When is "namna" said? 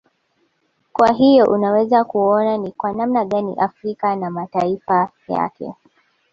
2.93-3.25